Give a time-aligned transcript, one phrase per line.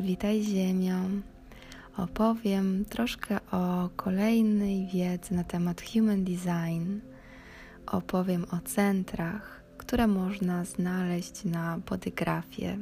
[0.00, 0.94] witaj Ziemio.
[1.96, 7.00] Opowiem troszkę o kolejnej wiedzy na temat Human Design.
[7.86, 12.78] Opowiem o centrach, które można znaleźć na podygrafie.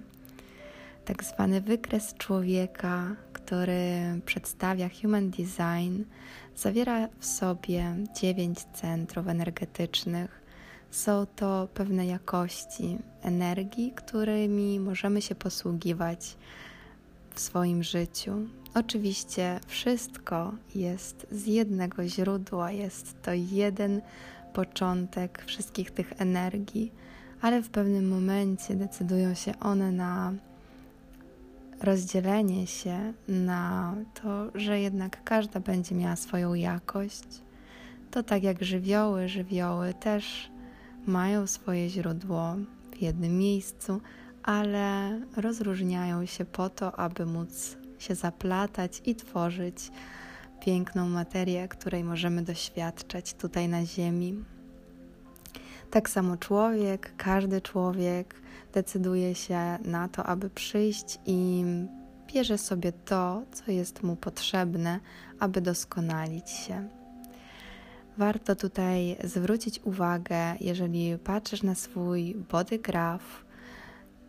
[1.05, 6.03] Tak zwany wykres człowieka, który przedstawia Human Design,
[6.57, 10.41] zawiera w sobie dziewięć centrów energetycznych
[10.91, 16.37] są to pewne jakości energii, którymi możemy się posługiwać
[17.41, 18.33] w swoim życiu.
[18.75, 24.03] Oczywiście wszystko jest z jednego źródła, jest to jeden
[24.53, 26.93] początek wszystkich tych energii,
[27.41, 30.33] ale w pewnym momencie decydują się one na
[31.83, 37.43] rozdzielenie się, na to, że jednak każda będzie miała swoją jakość.
[38.11, 40.51] To tak jak żywioły, żywioły też
[41.07, 42.57] mają swoje źródło
[42.93, 44.01] w jednym miejscu,
[44.43, 49.91] ale rozróżniają się po to, aby móc się zaplatać i tworzyć
[50.61, 54.45] piękną materię, której możemy doświadczać tutaj na Ziemi.
[55.91, 58.35] Tak samo człowiek, każdy człowiek
[58.73, 61.65] decyduje się na to, aby przyjść i
[62.35, 65.01] bierze sobie to, co jest mu potrzebne,
[65.39, 66.89] aby doskonalić się.
[68.19, 73.45] Warto tutaj zwrócić uwagę, jeżeli patrzysz na swój body graph,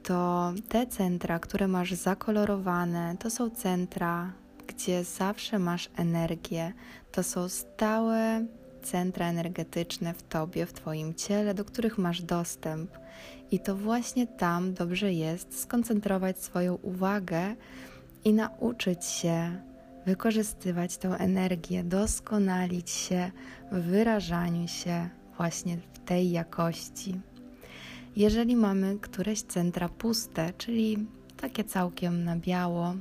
[0.04, 4.34] to te centra, które masz zakolorowane, to są centra,
[4.68, 6.74] gdzie zawsze masz energię.
[7.12, 8.46] To są stałe
[8.84, 12.92] centra energetyczne w tobie, w twoim ciele, do których masz dostęp.
[13.52, 17.56] I to właśnie tam dobrze jest skoncentrować swoją uwagę
[18.26, 19.62] i nauczyć się
[20.06, 23.32] wykorzystywać tę energię, doskonalić się
[23.72, 27.20] w wyrażaniu się właśnie w tej jakości.
[28.16, 32.94] Jeżeli mamy któreś centra puste, czyli takie całkiem na biało,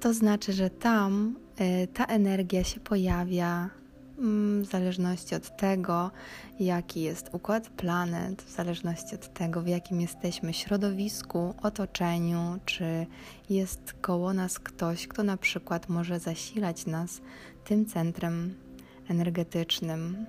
[0.00, 3.70] to znaczy, że tam y, ta energia się pojawia
[4.22, 6.10] Mm, w zależności od tego,
[6.60, 13.06] jaki jest układ planet, w zależności od tego, w jakim jesteśmy środowisku, otoczeniu, czy
[13.50, 17.20] jest koło nas ktoś, kto na przykład może zasilać nas
[17.64, 18.54] tym centrem
[19.08, 20.26] energetycznym.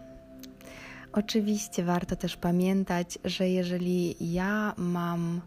[1.13, 5.41] Oczywiście warto też pamiętać, że jeżeli ja mam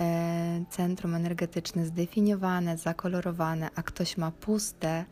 [0.00, 5.04] e, centrum energetyczne zdefiniowane, zakolorowane, a ktoś ma puste,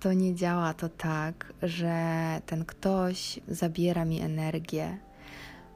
[0.00, 1.96] to nie działa to tak, że
[2.46, 4.98] ten ktoś zabiera mi energię.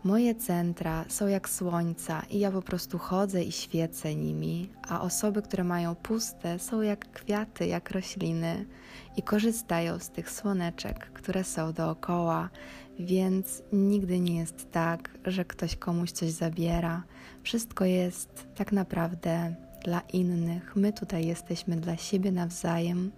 [0.04, 5.42] Moje centra są jak słońca i ja po prostu chodzę i świecę nimi, a osoby,
[5.42, 8.66] które mają puste, są jak kwiaty, jak rośliny
[9.16, 12.48] i korzystają z tych słoneczek, które są dookoła,
[12.98, 17.02] więc nigdy nie jest tak, że ktoś komuś coś zabiera.
[17.42, 19.54] Wszystko jest tak naprawdę
[19.84, 20.76] dla innych.
[20.76, 23.12] My tutaj jesteśmy dla siebie nawzajem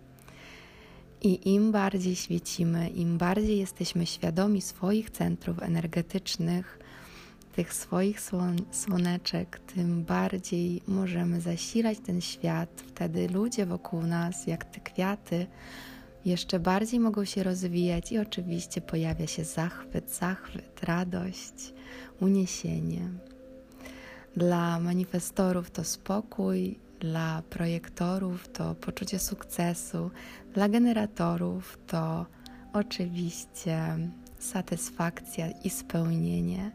[1.23, 6.79] i im bardziej świecimy, im bardziej jesteśmy świadomi swoich centrów energetycznych,
[7.53, 8.21] tych swoich
[8.71, 12.83] słoneczek, tym bardziej możemy zasilać ten świat.
[12.87, 15.47] Wtedy ludzie wokół nas, jak te kwiaty,
[16.25, 21.73] jeszcze bardziej mogą się rozwijać i oczywiście pojawia się zachwyt, zachwyt, radość,
[22.21, 23.09] uniesienie.
[24.37, 30.11] Dla manifestorów to spokój, dla projektorów to poczucie sukcesu,
[30.55, 32.27] dla generatorów to
[32.73, 33.99] oczywiście
[34.39, 36.71] satysfakcja i spełnienie.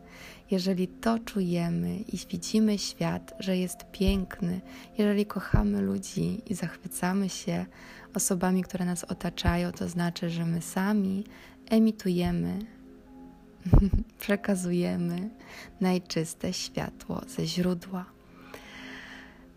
[0.52, 4.62] Jeżeli to czujemy i widzimy świat, że jest piękny,
[4.98, 7.66] jeżeli kochamy ludzi i zachwycamy się
[8.14, 11.24] osobami, które nas otaczają, to znaczy, że my sami
[11.70, 12.60] emitujemy,
[14.20, 15.30] przekazujemy
[15.82, 18.15] najczyste światło ze źródła.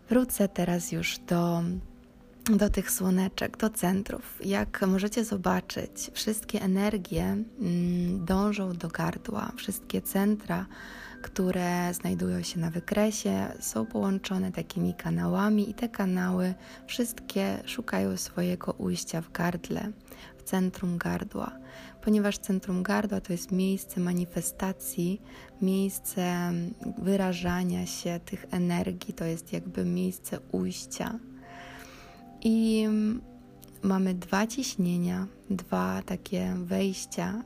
[0.09, 1.61] Wrócę teraz już do,
[2.57, 4.39] do tych słoneczek, do centrów.
[4.45, 10.65] Jak możecie zobaczyć, wszystkie energie mm, dążą do gardła, wszystkie centra,
[11.21, 16.53] które znajdują się na wykresie, są połączone takimi kanałami, i te kanały
[16.87, 19.91] wszystkie szukają swojego ujścia w gardle,
[20.49, 21.59] centrum gardła
[22.01, 25.21] ponieważ centrum gardła to jest miejsce manifestacji,
[25.61, 26.51] miejsce
[26.97, 31.19] wyrażania się tych energii, to jest jakby miejsce ujścia.
[32.41, 32.87] I
[33.83, 37.43] mamy dwa ciśnienia, dwa takie wejścia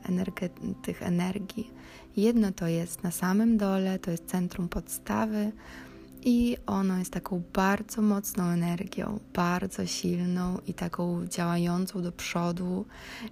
[0.82, 1.70] tych energii.
[2.16, 5.52] Jedno to jest na samym dole, to jest centrum podstawy,
[6.24, 12.86] i ono jest taką bardzo mocną energią, bardzo silną i taką działającą do przodu,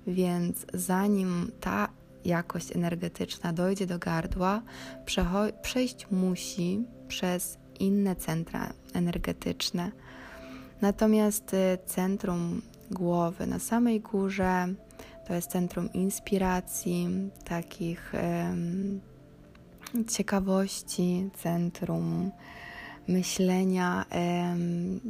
[0.06, 1.88] więc zanim ta
[2.24, 4.62] jakość energetyczna dojdzie do gardła,
[5.62, 9.92] przejść musi przez inne centra energetyczne.
[10.80, 14.74] Natomiast y, centrum głowy na samej górze
[15.26, 17.08] to jest centrum inspiracji,
[17.44, 18.12] takich
[20.08, 22.30] ciekawości, centrum
[23.08, 24.04] myślenia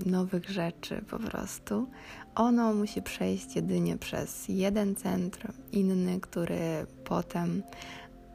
[0.07, 1.89] nowych rzeczy po prostu.
[2.35, 7.63] Ono musi przejść jedynie przez jeden centrum, inny, który potem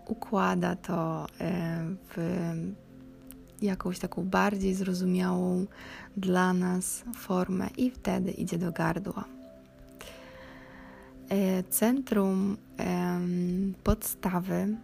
[0.05, 1.27] układa to
[2.15, 2.17] w
[3.61, 5.65] jakąś taką bardziej zrozumiałą
[6.17, 9.23] dla nas formę i wtedy idzie do gardła.
[11.29, 12.57] E, centrum
[13.83, 14.77] podstawy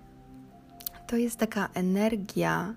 [1.08, 2.74] to jest taka energia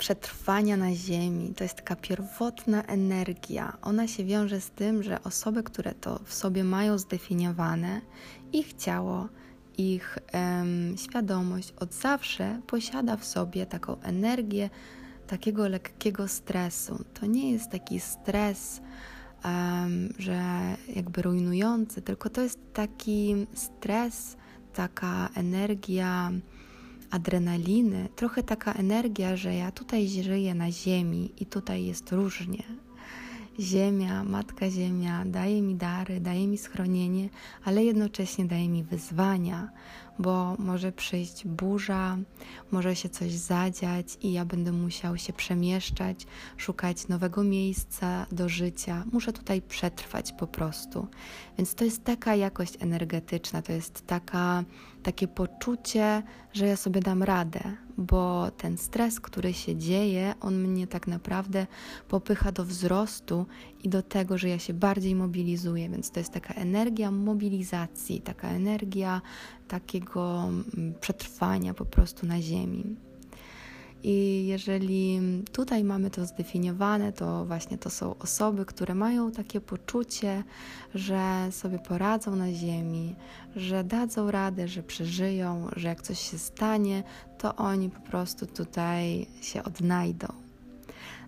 [0.00, 3.76] przetrwania na Ziemi, to jest taka pierwotna energia.
[3.82, 8.00] Ona się wiąże z tym, że osoby, które to w sobie mają zdefiniowane,
[8.52, 9.28] ich ciało,
[9.78, 14.70] ich um, świadomość od zawsze posiada w sobie taką energię
[15.26, 17.04] takiego lekkiego stresu.
[17.20, 18.80] To nie jest taki stres,
[19.44, 20.42] um, że
[20.96, 24.36] jakby rujnujący, tylko to jest taki stres,
[24.72, 26.32] taka energia
[27.10, 32.62] adrenaliny, trochę taka energia, że ja tutaj żyję na ziemi i tutaj jest różnie.
[33.60, 37.28] Ziemia, Matka Ziemia daje mi dary, daje mi schronienie,
[37.64, 39.70] ale jednocześnie daje mi wyzwania,
[40.18, 42.18] bo może przyjść burza,
[42.70, 49.04] może się coś zadziać i ja będę musiał się przemieszczać, szukać nowego miejsca do życia.
[49.12, 51.06] Muszę tutaj przetrwać po prostu.
[51.58, 54.64] Więc to jest taka jakość energetyczna, to jest taka,
[55.02, 57.60] takie poczucie, że ja sobie dam radę,
[57.98, 61.66] bo ten stres, który się dzieje, on mnie tak naprawdę
[62.08, 63.46] popycha do wzrostu
[63.84, 65.88] i do tego, że ja się bardziej mobilizuję.
[65.88, 69.20] Więc to jest taka energia mobilizacji, taka energia
[69.68, 72.96] takiego mm, przetrwania po prostu na Ziemi.
[74.02, 75.20] I jeżeli
[75.52, 80.44] tutaj mamy to zdefiniowane, to właśnie to są osoby, które mają takie poczucie,
[80.94, 83.16] że sobie poradzą na Ziemi,
[83.56, 87.02] że dadzą radę, że przeżyją, że jak coś się stanie,
[87.38, 90.28] to oni po prostu tutaj się odnajdą.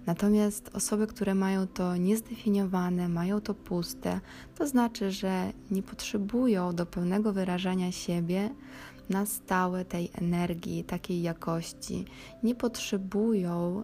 [0.07, 4.21] Natomiast osoby, które mają to niezdefiniowane, mają to puste,
[4.59, 8.51] to znaczy, że nie potrzebują do pełnego wyrażania siebie
[9.13, 12.05] na stałe tej energii, takiej jakości.
[12.43, 13.83] Nie potrzebują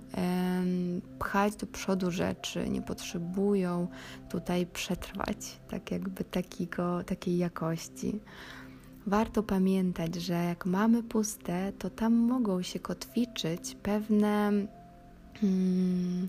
[1.18, 3.88] pchać do przodu rzeczy, nie potrzebują
[4.30, 5.36] tutaj przetrwać
[5.70, 8.20] tak jakby takiego, takiej jakości.
[9.06, 14.52] Warto pamiętać, że jak mamy puste, to tam mogą się kotwiczyć pewne
[15.40, 16.28] hmm,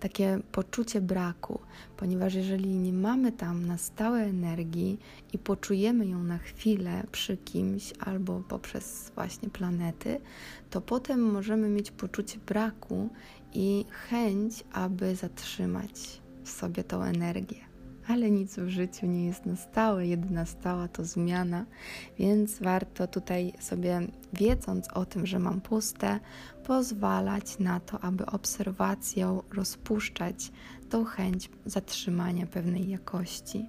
[0.00, 1.60] takie poczucie braku,
[1.96, 4.98] ponieważ jeżeli nie mamy tam na stałe energii
[5.32, 10.20] i poczujemy ją na chwilę przy kimś albo poprzez właśnie planety,
[10.70, 13.08] to potem możemy mieć poczucie braku
[13.54, 17.75] i chęć, aby zatrzymać w sobie tą energię
[18.08, 20.06] ale nic w życiu nie jest na stałe.
[20.06, 21.64] Jedyna stała to zmiana,
[22.18, 24.00] więc warto tutaj sobie,
[24.32, 26.20] wiedząc o tym, że mam puste,
[26.64, 30.52] pozwalać na to, aby obserwacją rozpuszczać
[30.90, 33.66] tą chęć zatrzymania pewnej jakości.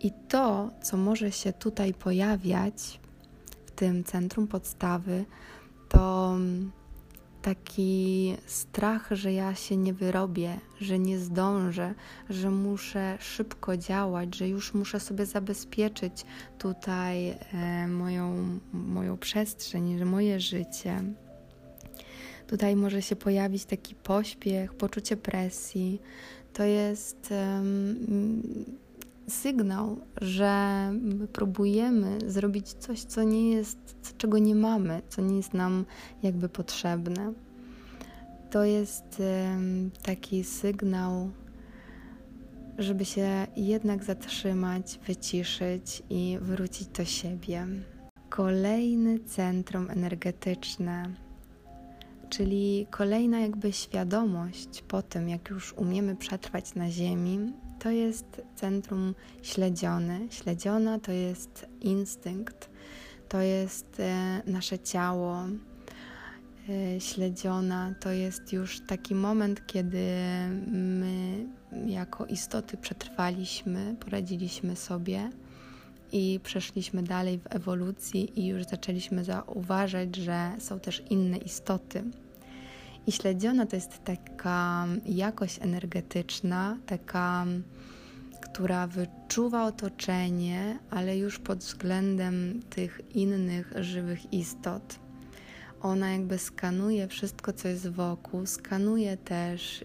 [0.00, 3.00] I to, co może się tutaj pojawiać
[3.66, 5.24] w tym centrum podstawy,
[5.88, 6.36] to
[7.42, 11.94] taki strach, że ja się nie wyrobię, że nie zdążę,
[12.30, 16.24] że muszę szybko działać, że już muszę sobie zabezpieczyć
[16.58, 21.02] tutaj e, moją, moją przestrzeń, że moje życie.
[22.46, 26.00] Tutaj może się pojawić taki pośpiech, poczucie presji.
[26.52, 27.34] To jest
[29.30, 30.92] sygnał, że
[31.32, 35.84] próbujemy zrobić coś, co nie jest, czego nie mamy, co nie jest nam
[36.22, 37.32] jakby potrzebne.
[38.50, 39.22] To jest
[40.02, 41.30] taki sygnał,
[42.78, 47.66] żeby się jednak zatrzymać, wyciszyć i wrócić do siebie.
[48.28, 51.14] Kolejny centrum energetyczne,
[52.28, 59.14] czyli kolejna jakby świadomość po tym, jak już umiemy przetrwać na Ziemi, to jest centrum
[59.42, 60.20] śledzione.
[60.30, 62.70] Śledziona to jest instynkt,
[63.28, 65.42] to jest e, nasze ciało.
[66.68, 70.14] E, śledziona to jest już taki moment, kiedy
[70.66, 71.46] my
[71.86, 75.30] jako istoty przetrwaliśmy, poradziliśmy sobie
[76.12, 82.02] i przeszliśmy dalej w ewolucji i już zaczęliśmy zauważać, że są też inne istoty.
[83.06, 87.46] I śledziona to jest taka jakość energetyczna, taka,
[88.40, 94.98] która wyczuwa otoczenie, ale już pod względem tych innych żywych istot.
[95.82, 99.84] ona jakby skanuje wszystko, co jest wokół, skanuje też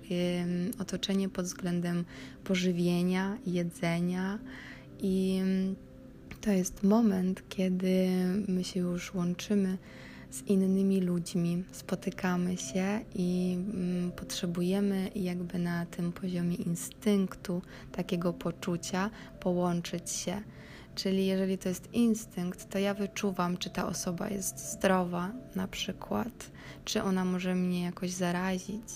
[0.79, 2.05] otoczenie pod względem
[2.43, 4.39] pożywienia, jedzenia
[4.99, 5.41] i
[6.41, 8.07] to jest moment, kiedy
[8.47, 9.77] my się już łączymy
[10.35, 17.61] z innymi ludźmi, spotykamy się i mm, potrzebujemy jakby na tym poziomie instynktu,
[17.91, 20.41] takiego poczucia połączyć się.
[20.95, 26.51] Czyli jeżeli to jest instynkt, to ja wyczuwam, czy ta osoba jest zdrowa, na przykład,
[26.85, 28.87] czy ona może mnie jakoś zarazić.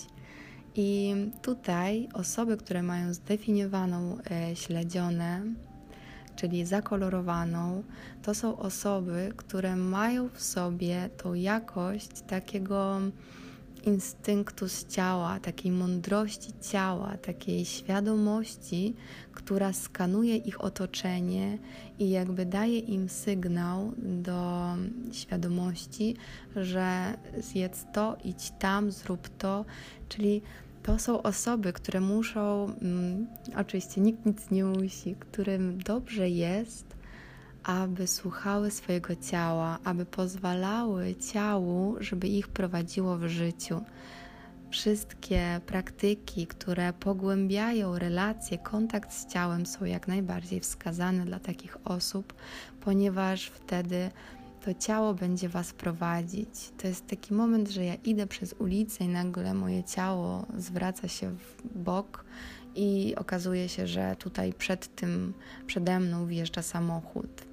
[0.74, 5.42] I tutaj osoby, które mają zdefiniowaną e, śledzionę,
[6.40, 7.82] czyli zakolorowaną,
[8.22, 13.00] to są osoby, które mają w sobie tą jakość takiego
[13.84, 18.94] instynktu z ciała, takiej mądrości ciała, takiej świadomości,
[19.32, 21.58] która skanuje ich otoczenie
[21.98, 24.68] i jakby daje im sygnał do
[25.12, 26.16] świadomości,
[26.56, 29.64] że zjedz to, idź tam, zrób to,
[30.08, 30.42] czyli
[30.82, 36.96] to są osoby, które muszą, mm, oczywiście nikt nic nie musi, którym dobrze jest,
[37.62, 43.80] aby słuchały swojego ciała, aby pozwalały ciału, żeby ich prowadziło w życiu.
[44.70, 52.34] Wszystkie praktyki, które pogłębiają relacje, kontakt z ciałem są jak najbardziej wskazane dla takich osób,
[52.80, 54.10] ponieważ wtedy
[54.64, 56.72] to ciało będzie Was prowadzić.
[56.78, 61.30] To jest taki moment, że ja idę przez ulicę i nagle moje ciało zwraca się
[61.30, 62.24] w bok
[62.74, 65.34] i okazuje się, że tutaj przed tym,
[65.66, 67.50] przede mną wjeżdża samochód.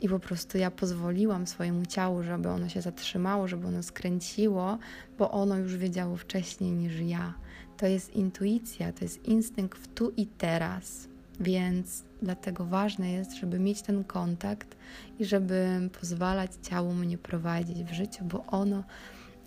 [0.00, 4.78] I po prostu ja pozwoliłam swojemu ciału, żeby ono się zatrzymało, żeby ono skręciło,
[5.18, 7.34] bo ono już wiedziało wcześniej niż ja.
[7.76, 11.11] To jest intuicja, to jest instynkt w tu i teraz.
[11.40, 14.76] Więc dlatego ważne jest, żeby mieć ten kontakt
[15.18, 18.84] i żeby pozwalać ciału mnie prowadzić w życiu, bo ono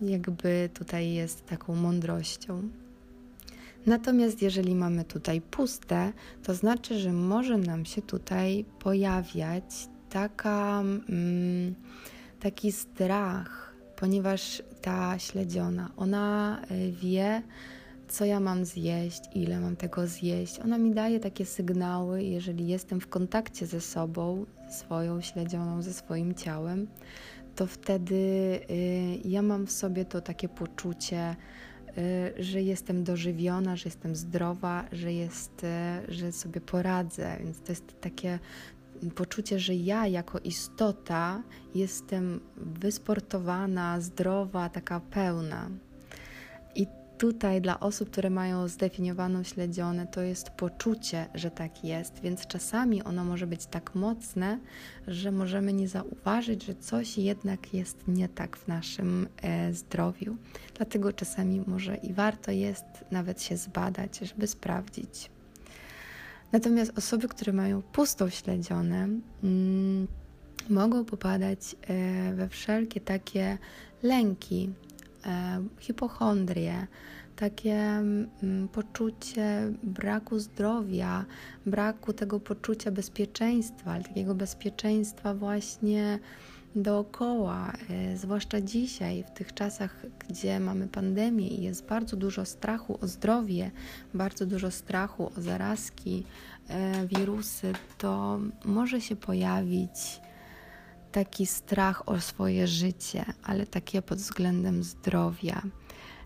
[0.01, 2.69] jakby tutaj jest taką mądrością.
[3.85, 6.13] Natomiast jeżeli mamy tutaj puste,
[6.43, 11.75] to znaczy, że może nam się tutaj pojawiać taka, mm,
[12.39, 17.41] taki strach, ponieważ ta śledziona, ona y, wie,
[18.07, 20.59] co ja mam zjeść, ile mam tego zjeść.
[20.59, 26.33] Ona mi daje takie sygnały, jeżeli jestem w kontakcie ze sobą, swoją śledzioną, ze swoim
[26.33, 26.87] ciałem,
[27.55, 28.15] to wtedy
[28.69, 31.35] y, ja mam w sobie to takie poczucie,
[31.97, 37.37] y, że jestem dożywiona, że jestem zdrowa, że, jest, y, że sobie poradzę.
[37.43, 38.39] Więc to jest takie
[39.15, 41.43] poczucie, że ja jako istota
[41.75, 45.69] jestem wysportowana, zdrowa, taka pełna.
[47.17, 53.03] Tutaj dla osób, które mają zdefiniowaną śledzionę, to jest poczucie, że tak jest, więc czasami
[53.03, 54.59] ono może być tak mocne,
[55.07, 60.37] że możemy nie zauważyć, że coś jednak jest nie tak w naszym e, zdrowiu.
[60.77, 65.29] Dlatego czasami może i warto jest nawet się zbadać, żeby sprawdzić.
[66.51, 69.07] Natomiast osoby, które mają pustą śledzionę,
[69.43, 70.07] mm,
[70.69, 73.57] mogą popadać e, we wszelkie takie
[74.03, 74.69] lęki,
[75.25, 76.87] e, hipochondrie,
[77.35, 81.25] takie mm, poczucie braku zdrowia,
[81.65, 86.19] braku tego poczucia bezpieczeństwa, ale takiego bezpieczeństwa właśnie
[86.75, 92.99] dookoła, e, zwłaszcza dzisiaj, w tych czasach, gdzie mamy pandemię i jest bardzo dużo strachu
[93.01, 93.71] o zdrowie,
[94.13, 96.23] bardzo dużo strachu o zarazki,
[96.67, 100.21] e, wirusy, to może się pojawić
[101.15, 105.61] taki strach o swoje życie, ale takie pod względem zdrowia.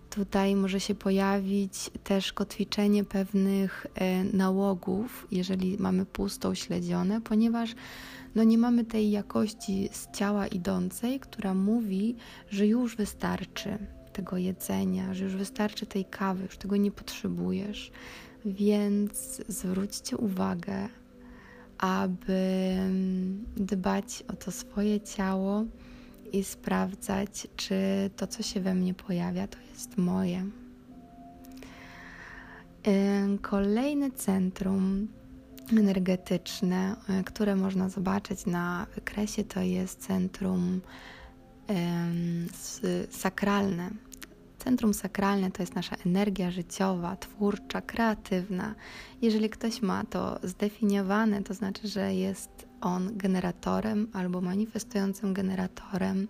[0.09, 7.75] Tutaj może się pojawić też kotwiczenie pewnych e, nałogów, jeżeli mamy pustą śledzione, ponieważ
[8.35, 12.15] no nie mamy tej jakości z ciała idącej, która mówi,
[12.49, 13.77] że już wystarczy
[14.13, 17.91] tego jedzenia, że już wystarczy tej kawy, już tego nie potrzebujesz.
[18.45, 20.89] Więc zwróćcie uwagę,
[21.79, 22.77] aby
[23.57, 25.63] dbać o to swoje ciało
[26.33, 27.75] i sprawdzać, czy
[28.15, 30.45] to, co się we mnie pojawia, to jest moje.
[33.41, 35.07] Kolejne centrum
[35.71, 40.81] energetyczne, e, które można zobaczyć na wykresie, to jest centrum
[43.09, 43.89] sakralne.
[44.59, 48.75] Centrum sakralne to jest nasza energia życiowa, twórcza, kreatywna.
[49.21, 56.27] Jeżeli ktoś ma to zdefiniowane, to znaczy, że jest on generatorem albo manifestującym generatorem,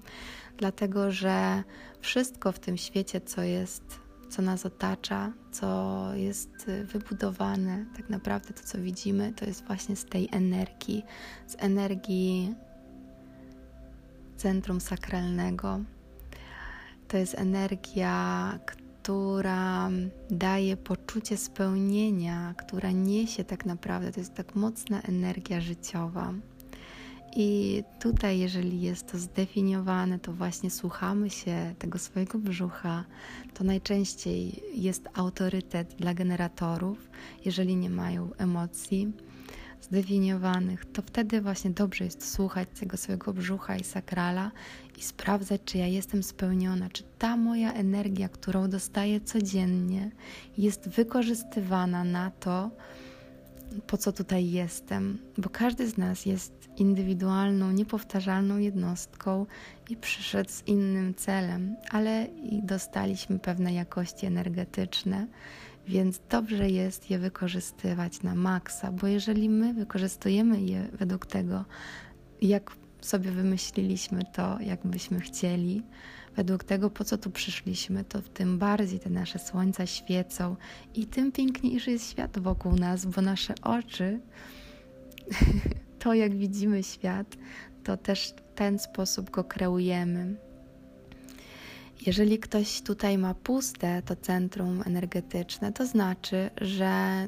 [0.58, 1.64] dlatego że
[2.02, 8.64] wszystko w tym świecie, co jest co nas otacza, co jest wybudowane, tak naprawdę to,
[8.64, 11.04] co widzimy, to jest właśnie z tej energii,
[11.48, 12.56] z energii
[14.38, 15.80] centrum sakralnego.
[17.10, 19.90] To jest energia, która
[20.30, 26.34] daje poczucie spełnienia, która niesie tak naprawdę, to jest tak mocna energia życiowa.
[27.36, 33.06] I tutaj, jeżeli jest to zdefiniowane, to właśnie słuchamy się tego swojego brzucha.
[33.54, 37.10] To najczęściej jest autorytet dla generatorów,
[37.46, 39.14] jeżeli nie mają emocji
[39.82, 44.52] zdefiniowanych, to wtedy właśnie dobrze jest słuchać tego swojego brzucha i sakrala
[44.98, 50.12] i sprawdzać, czy ja jestem spełniona, czy ta moja energia, którą dostaję codziennie,
[50.58, 52.72] jest wykorzystywana na to,
[53.88, 59.46] po co tutaj jestem, bo każdy z nas jest indywidualną, niepowtarzalną jednostką
[59.90, 65.28] i przyszedł z innym celem, ale i dostaliśmy pewne jakości energetyczne,
[65.90, 71.66] więc dobrze jest je wykorzystywać na maksa, bo jeżeli my wykorzystujemy je według tego,
[72.42, 75.84] jak sobie wymyśliliśmy to, jak byśmy chcieli,
[76.36, 80.56] według tego, po co tu przyszliśmy, to tym bardziej te nasze słońca świecą
[80.96, 84.20] i tym piękniejszy jest świat wokół nas, bo nasze oczy,
[86.00, 87.38] to jak widzimy świat,
[87.84, 90.49] to też w ten sposób go kreujemy.
[92.06, 97.26] Jeżeli ktoś tutaj ma puste to centrum energetyczne, to znaczy, że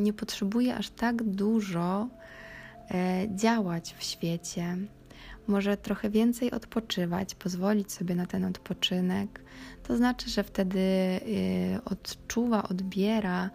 [0.00, 2.08] nie potrzebuje aż tak dużo
[2.90, 4.76] e, działać w świecie.
[5.46, 9.40] Może trochę więcej odpoczywać, pozwolić sobie na ten odpoczynek.
[9.82, 11.20] To znaczy, że wtedy e,
[11.84, 13.50] odczuwa, odbiera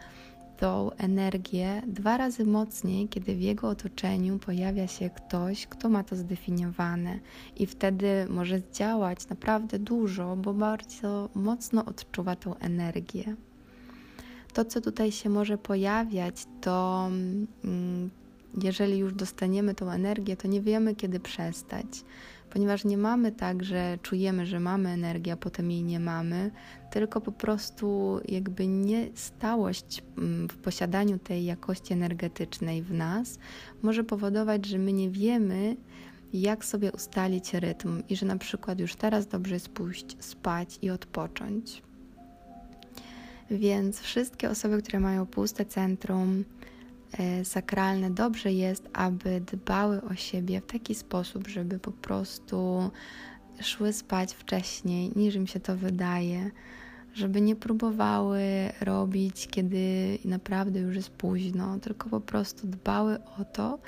[0.58, 6.16] tą energię dwa razy mocniej, kiedy w jego otoczeniu pojawia się ktoś, kto ma to
[6.16, 7.20] zdefiniowane,
[7.56, 13.36] i wtedy może działać naprawdę dużo, bo bardzo mocno odczuwa tą energię.
[14.54, 17.08] To, co tutaj się może pojawiać, to
[17.64, 18.10] mm,
[18.64, 21.86] jeżeli już dostaniemy tą energię, to nie wiemy, kiedy przestać
[22.50, 26.52] ponieważ nie mamy tak, że czujemy, że mamy energię, a potem jej nie mamy,
[26.92, 33.40] tylko po prostu jakby niestałość mm, w posiadaniu tej jakości energetycznej w nas
[33.82, 35.76] może powodować, że my nie wiemy,
[36.34, 40.90] jak sobie ustalić rytm i że na przykład już teraz dobrze jest pójść spać i
[40.90, 41.82] odpocząć.
[43.52, 46.44] Więc wszystkie osoby, które mają puste centrum,
[47.44, 52.92] sakralne, dobrze jest, aby dbały o siebie w taki sposób, żeby po prostu
[53.62, 56.52] szły spać wcześniej, niż im się to wydaje,
[57.14, 58.42] żeby nie próbowały
[58.82, 63.80] robić, kiedy naprawdę już jest późno, tylko po prostu dbały o to,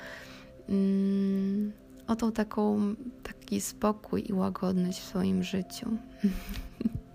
[0.68, 1.72] mm,
[2.06, 5.90] o tą taką, taki spokój i łagodność w swoim życiu.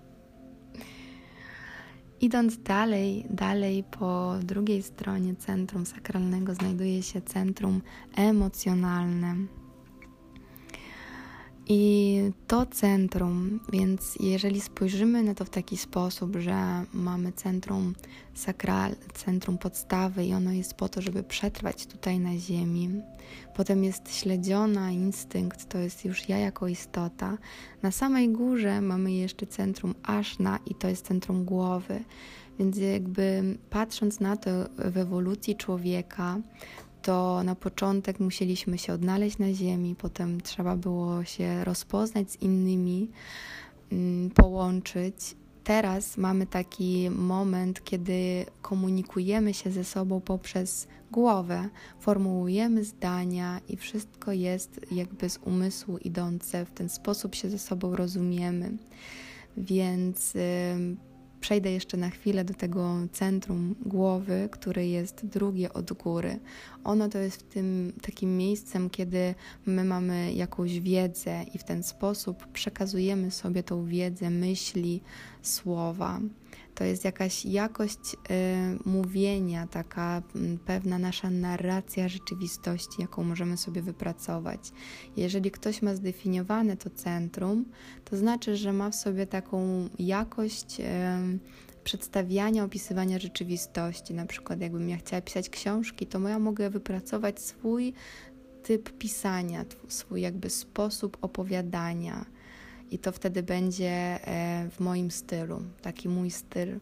[2.26, 7.82] Idąc dalej, dalej po drugiej stronie centrum sakralnego znajduje się centrum
[8.16, 9.36] emocjonalne.
[11.68, 17.96] I to centrum, więc jeżeli spojrzymy na to w taki sposób, że mamy centrum
[18.34, 22.90] sakral, centrum podstawy i ono jest po to, żeby przetrwać tutaj na ziemi,
[23.56, 27.38] potem jest śledziona instynkt, to jest już ja jako istota.
[27.82, 32.04] Na samej górze mamy jeszcze centrum aszna i to jest centrum głowy.
[32.60, 36.38] Więc jakby patrząc na to w ewolucji człowieka,
[37.06, 43.10] to na początek musieliśmy się odnaleźć na Ziemi, potem trzeba było się rozpoznać z innymi,
[43.92, 45.16] mm, połączyć.
[45.64, 54.32] Teraz mamy taki moment, kiedy komunikujemy się ze sobą poprzez głowę, formułujemy zdania i wszystko
[54.32, 58.78] jest jakby z umysłu idące, w ten sposób się ze sobą rozumiemy.
[59.58, 60.34] Więc
[61.46, 66.40] przejdę jeszcze na chwilę do tego centrum głowy, które jest drugie od góry.
[66.84, 71.84] Ono to jest w tym takim miejscem, kiedy my mamy jakąś wiedzę i w ten
[71.84, 75.02] sposób przekazujemy sobie tą wiedzę, myśli,
[75.42, 76.20] słowa.
[76.76, 83.82] To jest jakaś jakość y, mówienia, taka y, pewna nasza narracja rzeczywistości, jaką możemy sobie
[83.82, 84.72] wypracować.
[85.18, 87.66] Jeżeli ktoś ma zdefiniowane to centrum,
[88.06, 90.84] to znaczy, że ma w sobie taką jakość y,
[91.84, 94.14] przedstawiania, opisywania rzeczywistości.
[94.14, 97.94] Na przykład, jakbym ja chciała pisać książki, to ja mogę wypracować swój
[98.64, 102.26] typ pisania, swój jakby sposób opowiadania
[102.92, 106.80] i to wtedy będzie e, w moim stylu, taki mój styl.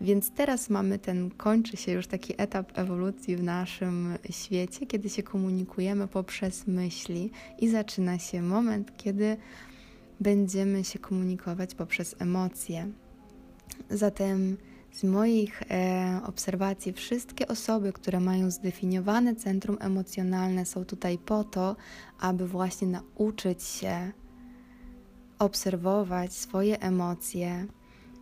[0.00, 5.22] Więc teraz mamy ten, kończy się już taki etap ewolucji w naszym świecie, kiedy się
[5.22, 9.36] komunikujemy poprzez myśli i zaczyna się moment, kiedy
[10.20, 12.88] będziemy się komunikować poprzez emocje.
[13.90, 14.56] Zatem
[14.92, 21.76] z moich e, obserwacji, wszystkie osoby, które mają zdefiniowane centrum emocjonalne, są tutaj po to,
[22.20, 24.12] aby właśnie nauczyć się
[25.38, 27.66] obserwować swoje emocje,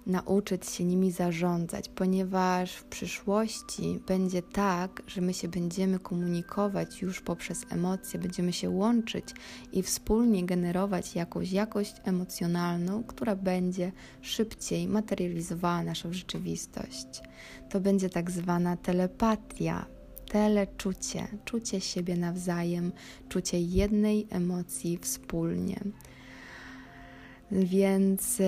[0.06, 7.20] nauczyć się nimi zarządzać, ponieważ w przyszłości będzie tak, że my się będziemy komunikować już
[7.20, 9.24] poprzez emocje, będziemy się łączyć
[9.72, 17.22] i wspólnie generować jakąś jakość emocjonalną, która będzie szybciej materializowała naszą rzeczywistość.
[17.70, 19.86] To będzie tak zwana telepatia,
[20.28, 22.92] teleczucie, czucie siebie nawzajem,
[23.28, 25.80] czucie jednej emocji wspólnie.
[27.52, 28.38] Więc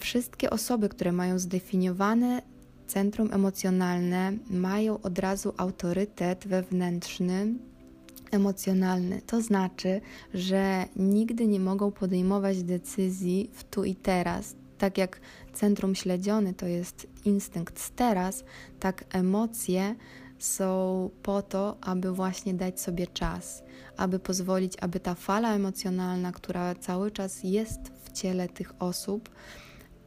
[0.00, 2.42] wszystkie osoby, które mają zdefiniowane
[2.86, 7.54] centrum emocjonalne, mają od razu autorytet wewnętrzny,
[8.30, 9.22] emocjonalny.
[9.26, 10.00] To znaczy,
[10.34, 14.56] że nigdy nie mogą podejmować decyzji w tu i teraz.
[14.78, 15.20] Tak jak
[15.52, 18.44] centrum śledziony to jest instynkt z teraz,
[18.80, 19.94] tak emocje
[20.38, 23.62] są po to, aby właśnie dać sobie czas,
[23.96, 27.80] aby pozwolić, aby ta fala emocjonalna, która cały czas jest
[28.12, 29.30] ciele tych osób,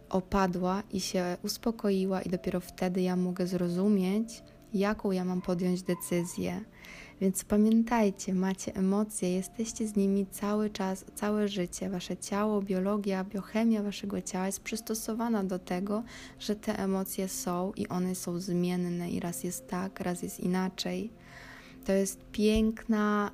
[0.09, 6.61] opadła i się uspokoiła, i dopiero wtedy ja mogę zrozumieć, jaką ja mam podjąć decyzję.
[7.21, 11.89] Więc pamiętajcie, macie emocje, jesteście z nimi cały czas, całe życie.
[11.89, 16.03] Wasze ciało, biologia, biochemia waszego ciała jest przystosowana do tego,
[16.39, 21.11] że te emocje są i one są zmienne i raz jest tak, raz jest inaczej.
[21.85, 23.31] To jest piękna,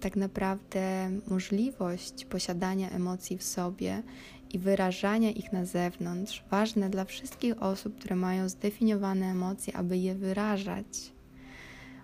[0.00, 4.02] tak naprawdę, możliwość posiadania emocji w sobie
[4.50, 6.44] i wyrażania ich na zewnątrz.
[6.50, 11.12] Ważne dla wszystkich osób, które mają zdefiniowane emocje, aby je wyrażać.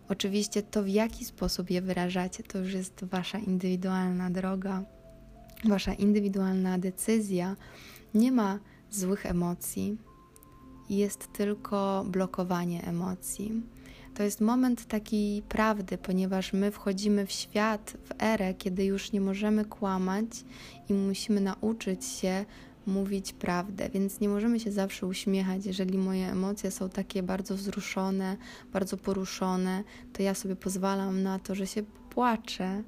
[0.09, 4.83] Oczywiście to, w jaki sposób je wyrażacie, to już jest Wasza indywidualna droga,
[5.65, 7.57] Wasza indywidualna decyzja.
[8.15, 8.59] Nie ma
[8.91, 9.97] złych emocji,
[10.91, 13.63] jest tylko blokowanie emocji.
[14.17, 19.21] To jest moment takiej prawdy, ponieważ my wchodzimy w świat, w erę, kiedy już nie
[19.21, 20.27] możemy kłamać
[20.89, 22.45] i musimy nauczyć się
[22.87, 25.67] mówić prawdę, więc nie możemy się zawsze uśmiechać.
[25.67, 28.37] Jeżeli moje emocje są takie bardzo wzruszone,
[28.73, 32.83] bardzo poruszone, to ja sobie pozwalam na to, że się płaczę,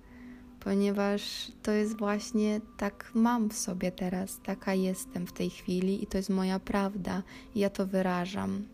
[0.60, 6.06] ponieważ to jest właśnie tak mam w sobie teraz, taka jestem w tej chwili i
[6.06, 7.22] to jest moja prawda
[7.54, 8.64] i ja to wyrażam.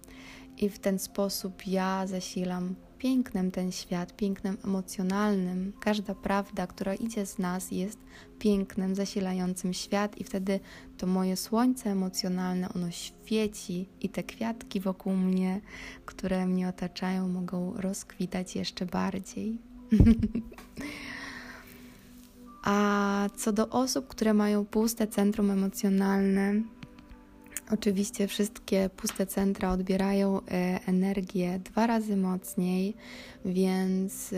[0.58, 5.72] I w ten sposób ja zasilam pięknem ten świat, pięknem emocjonalnym.
[5.80, 7.98] Każda prawda, która idzie z nas, jest
[8.38, 10.60] pięknem zasilającym świat, i wtedy
[10.98, 15.60] to moje słońce emocjonalne, ono świeci, i te kwiatki wokół mnie,
[16.04, 19.58] które mnie otaczają, mogą rozkwitać jeszcze bardziej.
[22.64, 26.54] A co do osób, które mają puste centrum emocjonalne,
[27.70, 32.94] Oczywiście wszystkie puste centra odbierają e, energię dwa razy mocniej,
[33.44, 34.34] więc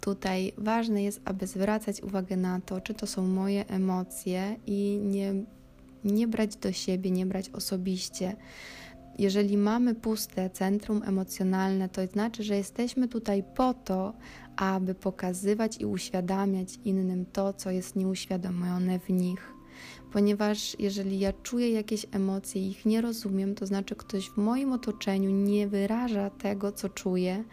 [0.00, 5.34] tutaj ważne jest, aby zwracać uwagę na to, czy to są moje emocje i nie,
[6.04, 8.36] nie brać do siebie, nie brać osobiście.
[9.18, 14.14] Jeżeli mamy puste centrum emocjonalne, to znaczy, że jesteśmy tutaj po to,
[14.56, 19.57] aby pokazywać i uświadamiać innym to, co jest nieuświadomione w nich
[20.12, 24.72] ponieważ jeżeli ja czuję jakieś emocje i ich nie rozumiem, to znaczy ktoś w moim
[24.72, 27.44] otoczeniu nie wyraża tego, co czuje,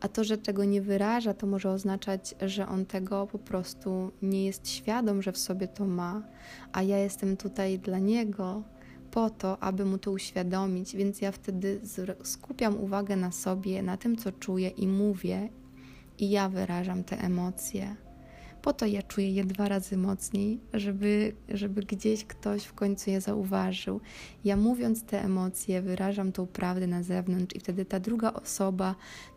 [0.00, 4.44] a to, że tego nie wyraża, to może oznaczać, że on tego po prostu nie
[4.44, 6.22] jest świadom, że w sobie to ma,
[6.72, 8.62] a ja jestem tutaj dla niego
[9.10, 11.80] po to, aby mu to uświadomić, więc ja wtedy
[12.22, 15.48] skupiam uwagę na sobie, na tym, co czuję i mówię,
[16.18, 17.96] i ja wyrażam te emocje.
[18.62, 23.20] Po to ja czuję je dwa razy mocniej, żeby, żeby gdzieś ktoś w końcu je
[23.20, 24.00] zauważył.
[24.44, 28.94] Ja mówiąc te emocje, wyrażam tą prawdę na zewnątrz, i wtedy ta druga osoba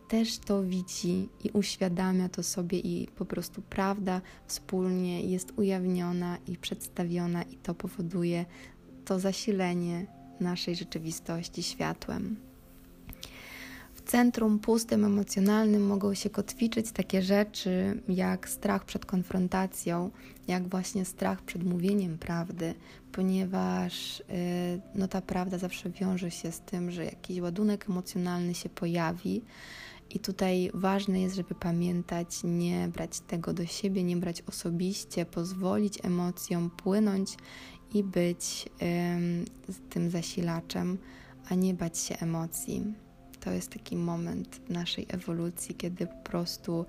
[0.08, 6.56] też to widzi i uświadamia to sobie, i po prostu prawda wspólnie jest ujawniona i
[6.56, 8.44] przedstawiona, i to powoduje
[9.04, 10.06] to zasilenie
[10.40, 12.36] naszej rzeczywistości światłem
[14.06, 20.10] centrum pustym emocjonalnym mogą się kotwiczyć takie rzeczy jak strach przed konfrontacją,
[20.48, 22.74] jak właśnie strach przed mówieniem prawdy,
[23.12, 24.24] ponieważ y,
[24.94, 29.42] no, ta prawda zawsze wiąże się z tym, że jakiś ładunek emocjonalny się pojawi.
[30.10, 36.04] I tutaj ważne jest, żeby pamiętać, nie brać tego do siebie, nie brać osobiście, pozwolić
[36.04, 37.36] emocjom płynąć
[37.94, 38.68] i być
[39.14, 39.44] ym,
[39.90, 40.98] tym zasilaczem,
[41.48, 43.05] a nie bać się emocji
[43.46, 46.86] to jest taki moment naszej ewolucji, kiedy po prostu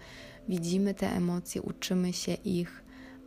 [0.50, 2.84] widzimy te emocje, uczymy się ich,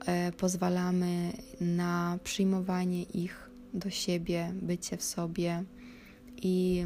[0.07, 5.65] e, pozwalamy na przyjmowanie ich do siebie, bycie w sobie
[6.43, 6.85] i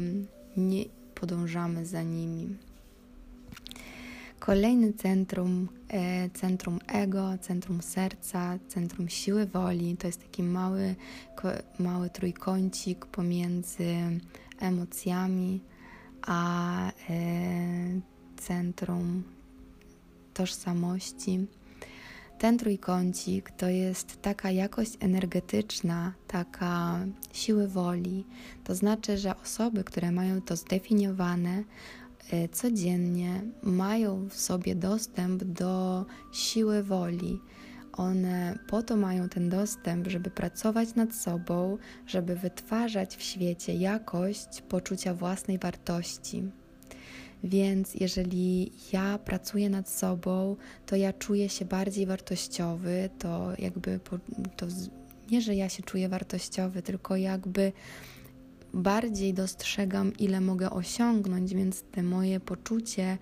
[0.57, 2.55] nie podążamy za nimi.
[4.39, 10.95] Kolejny centrum, e, centrum ego, centrum serca, centrum siły woli, to jest taki mały,
[11.79, 13.95] mały trójkącik pomiędzy
[14.59, 15.61] emocjami
[16.25, 16.91] a e,
[18.37, 19.23] centrum
[20.33, 21.47] tożsamości.
[22.39, 26.99] Ten trójkącik to jest taka jakość energetyczna, taka
[27.33, 28.25] siły woli.
[28.63, 31.63] To znaczy, że osoby, które mają to zdefiniowane,
[32.31, 37.39] E, codziennie mają w sobie dostęp do siły woli.
[37.97, 41.77] One po to mają ten dostęp, żeby pracować nad sobą,
[42.07, 46.43] żeby wytwarzać w świecie jakość poczucia własnej wartości.
[47.43, 50.55] Więc jeżeli ja pracuję nad sobą,
[50.85, 53.99] to ja czuję się bardziej wartościowy, to jakby
[54.55, 54.67] to
[55.31, 57.71] nie, że ja się czuję wartościowy, tylko jakby
[58.73, 63.17] bardziej dostrzegam, ile mogę osiągnąć, więc te moje poczucie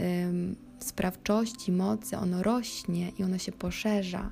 [0.00, 0.56] ym,
[0.88, 4.30] sprawczości, mocy, ono rośnie i ono się poszerza.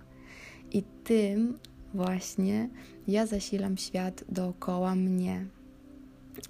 [0.72, 1.58] I tym
[1.94, 2.68] właśnie
[3.08, 5.46] ja zasilam świat dookoła mnie.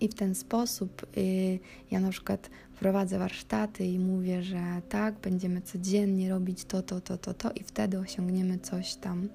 [0.00, 1.58] I w ten sposób y,
[1.90, 2.50] ja na przykład
[2.84, 7.62] prowadzę warsztaty i mówię, że tak, będziemy codziennie robić to, to, to, to, to i
[7.62, 9.28] wtedy osiągniemy coś tam.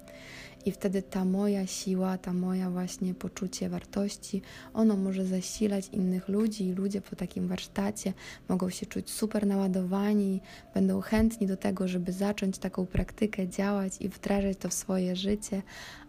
[0.66, 4.42] I wtedy ta moja siła, ta moja właśnie poczucie wartości,
[4.74, 8.12] ono może zasilać innych ludzi i ludzie po takim warsztacie
[8.48, 10.40] mogą się czuć super naładowani,
[10.74, 15.62] będą chętni do tego, żeby zacząć taką praktykę działać i wdrażać to w swoje życie,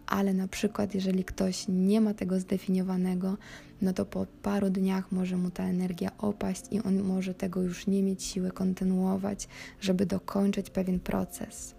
[0.06, 3.36] ale na przykład jeżeli ktoś nie ma tego zdefiniowanego,
[3.82, 7.86] no to po paru dniach może mu ta energia opaść i on może tego już
[7.86, 9.48] nie mieć siły kontynuować,
[9.80, 11.74] żeby dokończyć pewien proces.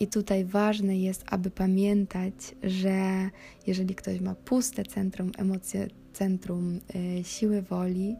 [0.00, 3.30] I tutaj ważne jest, aby pamiętać, że
[3.66, 6.80] jeżeli ktoś ma puste centrum emocje, centrum
[7.20, 8.16] y, siły woli,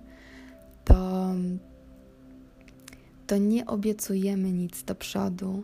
[0.85, 1.35] to,
[3.27, 5.63] to nie obiecujemy nic do przodu,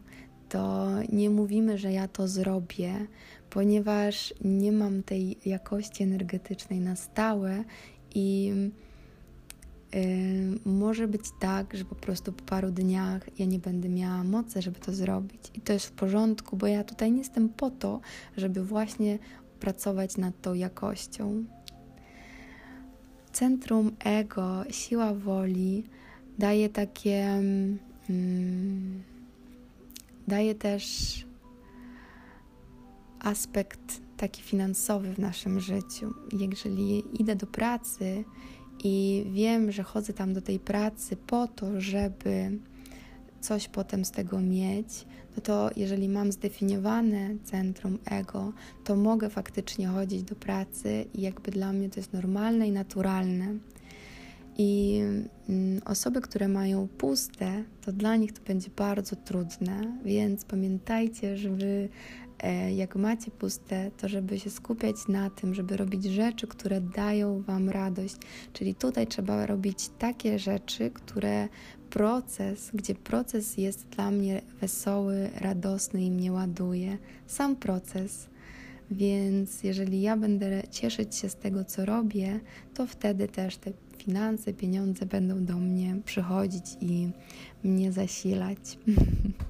[0.49, 3.07] to nie mówimy, że ja to zrobię,
[3.51, 7.65] ponieważ nie mam tej jakości energetycznej na stałe
[8.15, 8.53] i
[10.65, 14.81] może być tak, że po prostu po paru dniach ja nie będę miała mocy, żeby
[14.81, 15.41] to zrobić.
[15.55, 18.01] I to jest w porządku, bo ja tutaj nie jestem po to,
[18.37, 19.19] żeby właśnie
[19.61, 21.45] pracować nad tą jakością.
[23.33, 25.85] Centrum ego, siła woli
[26.39, 27.43] daje takie.
[28.11, 29.03] Mm,
[30.29, 31.25] daje też
[33.21, 36.15] aspekt taki finansowy w naszym życiu.
[36.33, 38.25] Jeżeli idę do pracy
[38.85, 42.59] i wiem, że chodzę tam do tej pracy po to, żeby
[43.41, 48.53] coś potem z tego mieć, no to jeżeli mam zdefiniowane centrum ego,
[48.85, 53.55] to mogę faktycznie chodzić do pracy i jakby dla mnie to jest normalne i naturalne.
[54.59, 55.01] I
[55.49, 61.89] mm, osoby, które mają puste, to dla nich to będzie bardzo trudne, więc pamiętajcie, żeby
[62.77, 67.69] jak macie puste, to żeby się skupiać na tym, żeby robić rzeczy, które dają Wam
[67.69, 68.17] radość.
[68.53, 71.49] Czyli tutaj trzeba robić takie rzeczy, które
[71.91, 76.99] proces, gdzie proces jest dla mnie wesoły, radosny i mnie ładuje.
[77.27, 78.29] Sam proces.
[78.91, 82.41] Więc jeżeli ja będę cieszyć się z tego, co robię,
[82.75, 87.11] to wtedy też te finanse, pieniądze będą do mnie przychodzić i
[87.65, 88.59] mnie zasilać.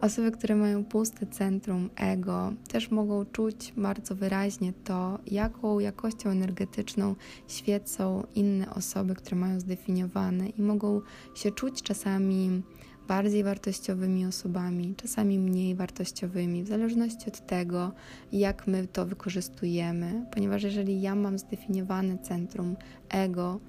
[0.00, 7.14] Osoby, które mają puste centrum ego, też mogą czuć bardzo wyraźnie to, jaką jakością energetyczną
[7.48, 11.00] świecą inne osoby, które mają zdefiniowane i mogą
[11.34, 12.62] się czuć czasami
[13.08, 17.92] bardziej wartościowymi osobami, czasami mniej wartościowymi, w zależności od tego,
[18.32, 20.26] jak my to wykorzystujemy.
[20.32, 22.76] Ponieważ jeżeli ja mam zdefiniowane centrum
[23.08, 23.60] ego,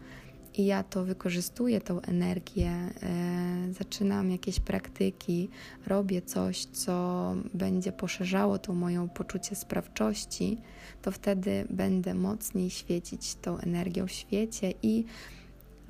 [0.57, 5.49] i ja to wykorzystuję, tą energię, e, zaczynam jakieś praktyki,
[5.87, 10.57] robię coś, co będzie poszerzało to moją poczucie sprawczości,
[11.01, 15.05] to wtedy będę mocniej świecić tą energią w świecie i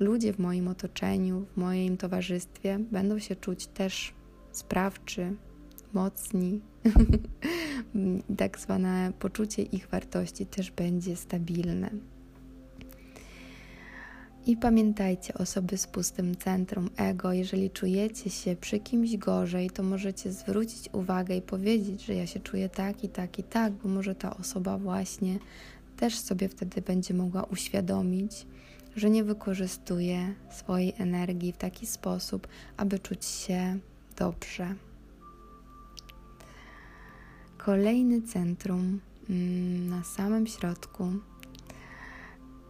[0.00, 4.14] ludzie w moim otoczeniu, w moim towarzystwie będą się czuć też
[4.52, 5.36] sprawczy,
[5.92, 6.60] mocni.
[8.38, 11.90] tak zwane poczucie ich wartości też będzie stabilne.
[14.46, 20.32] I pamiętajcie, osoby z pustym centrum ego, jeżeli czujecie się przy kimś gorzej, to możecie
[20.32, 24.14] zwrócić uwagę i powiedzieć, że ja się czuję tak i tak i tak, bo może
[24.14, 25.38] ta osoba właśnie
[25.96, 28.46] też sobie wtedy będzie mogła uświadomić,
[28.96, 33.78] że nie wykorzystuje swojej energii w taki sposób, aby czuć się
[34.16, 34.74] dobrze.
[37.58, 39.00] Kolejny centrum
[39.30, 41.12] mm, na samym środku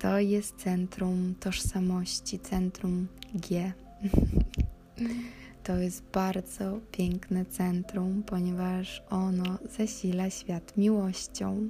[0.03, 3.73] to jest centrum tożsamości, centrum G.
[5.65, 11.69] To jest bardzo piękne centrum, ponieważ ono zasila świat miłością.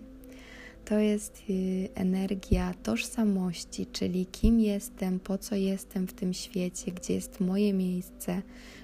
[0.84, 7.14] To jest y, energia tożsamości, czyli kim jestem, po co jestem w tym świecie, gdzie
[7.14, 8.42] jest moje miejsce,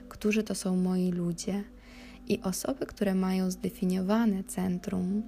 [0.08, 1.64] którzy to są moi ludzie.
[2.26, 5.22] I osoby, które mają zdefiniowane centrum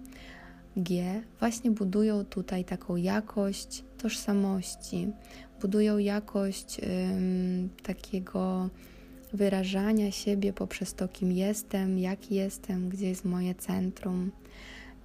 [0.77, 5.09] G, właśnie budują tutaj taką jakość tożsamości,
[5.61, 8.69] budują jakość ym, takiego
[9.33, 14.31] wyrażania siebie poprzez to, kim jestem, jaki jestem, gdzie jest moje centrum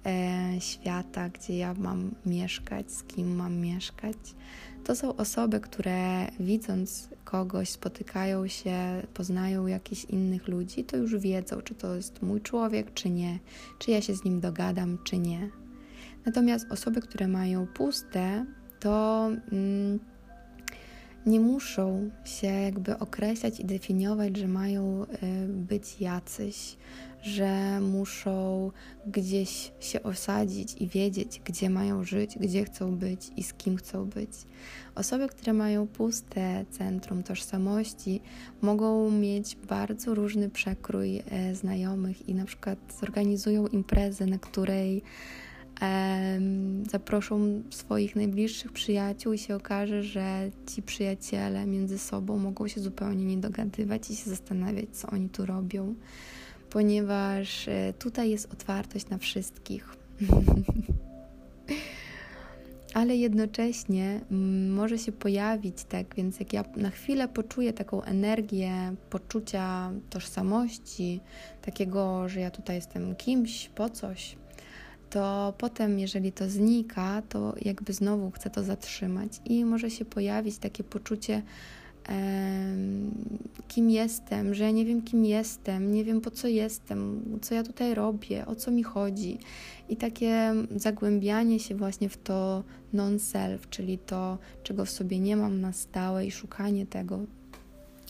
[0.06, 4.16] e, świata, gdzie ja mam mieszkać, z kim mam mieszkać.
[4.86, 11.62] To są osoby, które widząc kogoś, spotykają się, poznają jakichś innych ludzi, to już wiedzą,
[11.62, 13.38] czy to jest mój człowiek, czy nie,
[13.78, 15.50] czy ja się z nim dogadam, czy nie.
[16.26, 18.46] Natomiast osoby, które mają puste,
[18.80, 19.26] to.
[19.52, 19.98] Mm,
[21.26, 26.76] nie muszą się jakby określać i definiować, że mają y, być jacyś,
[27.26, 28.70] że muszą
[29.06, 34.04] gdzieś się osadzić i wiedzieć, gdzie mają żyć, gdzie chcą być i z kim chcą
[34.04, 34.30] być.
[34.94, 38.20] Osoby, które mają puste centrum tożsamości,
[38.62, 45.02] mogą mieć bardzo różny przekrój e, znajomych i na przykład zorganizują imprezę, na której
[46.90, 53.24] zaproszą swoich najbliższych przyjaciół i się okaże, że ci przyjaciele między sobą mogą się zupełnie
[53.24, 55.94] nie dogadywać i się zastanawiać, co oni tu robią,
[56.76, 59.96] ponieważ e, tutaj jest otwartość na wszystkich.
[62.94, 64.20] Ale jednocześnie
[64.70, 71.20] może się pojawić tak, więc jak ja na chwilę poczuję taką energię poczucia tożsamości,
[71.62, 74.36] takiego, że ja tutaj jestem kimś, po coś,
[75.10, 80.58] to potem, jeżeli to znika, to jakby znowu chcę to zatrzymać i może się pojawić
[80.58, 81.42] takie poczucie,
[83.68, 87.62] kim jestem, że ja nie wiem, kim jestem, nie wiem po co jestem, co ja
[87.62, 89.38] tutaj robię, o co mi chodzi.
[89.88, 95.60] I takie zagłębianie się właśnie w to non-self, czyli to, czego w sobie nie mam
[95.60, 97.18] na stałe, i szukanie tego,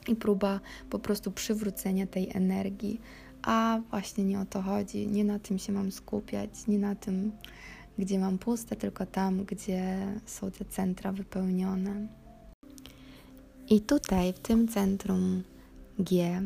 [0.08, 3.00] i próba po prostu przywrócenia tej energii
[3.46, 7.32] a właśnie nie o to chodzi, nie na tym się mam skupiać, nie na tym,
[7.98, 12.06] gdzie mam puste, tylko tam, gdzie są te centra wypełnione.
[13.70, 15.42] I tutaj, w tym centrum
[15.98, 16.42] G,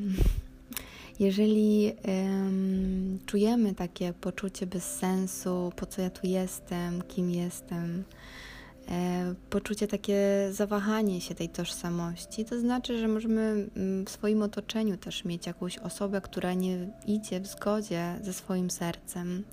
[1.18, 8.04] jeżeli um, czujemy takie poczucie bez sensu, po co ja tu jestem, kim jestem,
[8.90, 14.96] E, poczucie takie zawahanie się tej tożsamości, to znaczy, że możemy mm, w swoim otoczeniu
[14.96, 19.44] też mieć jakąś osobę, która nie idzie w zgodzie ze swoim sercem,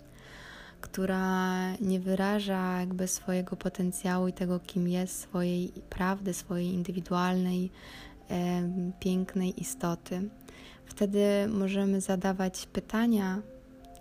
[0.82, 7.72] która nie wyraża jakby swojego potencjału i tego, kim jest, swojej prawdy, swojej indywidualnej,
[8.30, 10.30] e, pięknej istoty.
[10.86, 13.42] Wtedy możemy zadawać pytania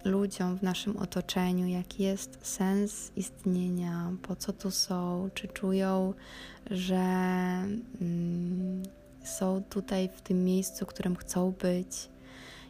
[0.05, 6.15] ludziom w naszym otoczeniu, jaki jest sens istnienia, po co tu są, czy czują,
[6.71, 6.97] że
[8.01, 8.83] mm,
[9.25, 12.09] są tutaj w tym miejscu, w którym chcą być.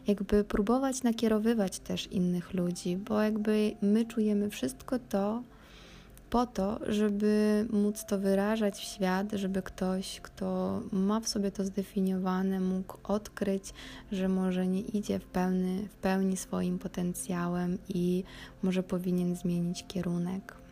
[0.07, 5.43] Jakby próbować nakierowywać też innych ludzi, bo jakby my czujemy wszystko to,
[6.29, 11.65] po to, żeby móc to wyrażać w świat, żeby ktoś, kto ma w sobie to
[11.65, 13.73] zdefiniowane, mógł odkryć,
[14.11, 15.25] że może nie idzie w,
[15.89, 18.23] w pełni swoim potencjałem i
[18.63, 20.66] może powinien zmienić kierunek.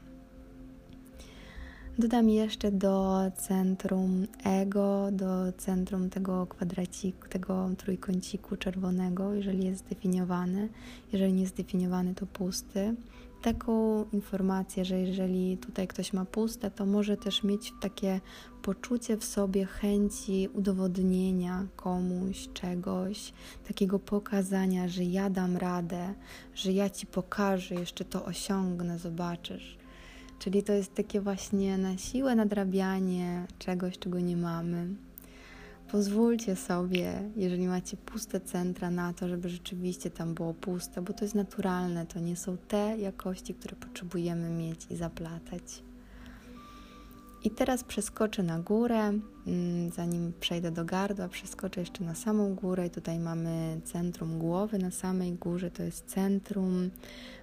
[2.00, 10.70] Dodam jeszcze do centrum ego, do centrum tego kwadraciku, tego trójkąciku czerwonego, jeżeli jest zdefiniowany.
[11.14, 12.96] Jeżeli nie jest zdefiniowany, to pusty
[13.42, 18.22] taką informację, że jeżeli tutaj ktoś ma puste, to może też mieć takie
[18.62, 23.34] poczucie w sobie chęci udowodnienia komuś czegoś,
[23.68, 26.14] takiego pokazania, że ja dam radę,
[26.56, 29.85] że ja ci pokażę, jeszcze to osiągnę, zobaczysz.
[30.40, 34.88] Czyli to jest takie właśnie na siłę nadrabianie czegoś, czego nie mamy.
[35.92, 41.26] Pozwólcie sobie, jeżeli macie puste centra, na to, żeby rzeczywiście tam było puste, bo to
[41.26, 45.84] jest naturalne, to nie są te jakości, które potrzebujemy mieć i zaplatać.
[47.46, 49.00] I teraz przeskoczę na górę,
[49.48, 52.88] mm, zanim przejdę do gardła, przeskoczę jeszcze na samą górę.
[52.88, 56.90] I tutaj mamy centrum głowy na samej górze, to jest centrum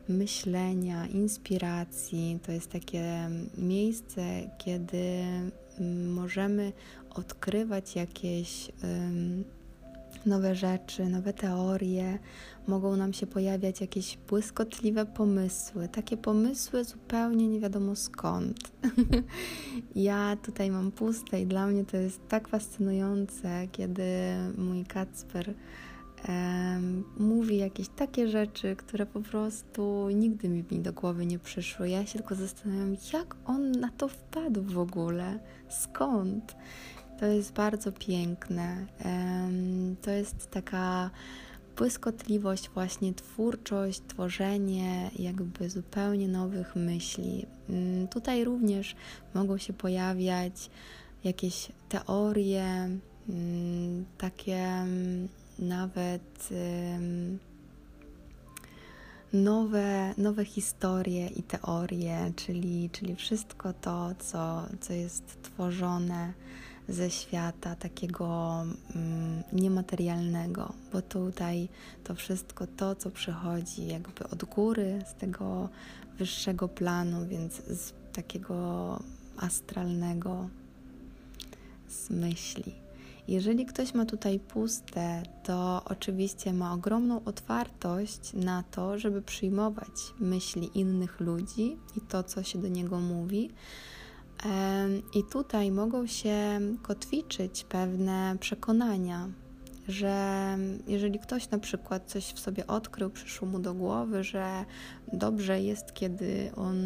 [0.09, 4.23] myślenia, inspiracji, to jest takie miejsce,
[4.59, 5.23] kiedy
[5.79, 6.73] mm, możemy
[7.11, 8.71] odkrywać jakieś
[10.27, 12.18] nowe rzeczy, nowe teorie,
[12.66, 18.73] mogą nam się pojawiać jakieś błyskotliwe pomysły, takie pomysły zupełnie nie wiadomo skąd.
[19.95, 24.03] ja tutaj mam puste i dla mnie to jest tak fascynujące, kiedy
[24.59, 25.55] mój Kacper
[27.18, 31.89] mówi jakieś takie rzeczy, które po prostu nigdy mi do głowy nie przyszły.
[31.89, 36.57] Ja się tylko zastanawiam, jak on na to wpadł w ogóle, skąd.
[37.23, 38.87] To jest bardzo piękne.
[40.03, 41.11] To jest taka
[41.77, 47.47] błyskotliwość, właśnie twórczość, tworzenie jakby zupełnie nowych myśli.
[47.68, 48.97] Mm, tutaj również
[49.35, 50.70] mogą się pojawiać
[51.25, 52.89] jakieś teorie,
[53.29, 56.49] mm, takie mm, nawet
[59.33, 66.33] nowe, nowe historie i teorie, czyli, czyli wszystko to, co, co jest tworzone
[66.93, 68.62] ze świata takiego
[68.97, 71.68] mm, niematerialnego, bo tutaj
[72.05, 75.68] to wszystko to, co przychodzi jakby od góry, z tego
[76.18, 78.99] wyższego planu, więc z takiego
[79.36, 80.49] astralnego,
[81.88, 82.74] z myśli.
[83.28, 90.70] Jeżeli ktoś ma tutaj puste, to oczywiście ma ogromną otwartość na to, żeby przyjmować myśli
[90.74, 93.51] innych ludzi i to, co się do niego mówi.
[95.14, 99.28] I tutaj mogą się kotwiczyć pewne przekonania,
[99.88, 104.64] że jeżeli ktoś na przykład coś w sobie odkrył, przyszło mu do głowy, że
[105.12, 106.76] dobrze jest, kiedy on